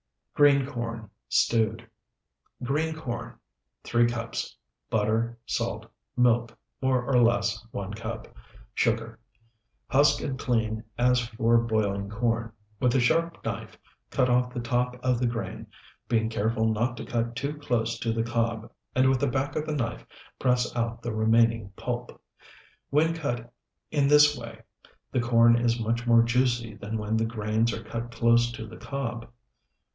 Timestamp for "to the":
17.99-18.23, 28.53-28.77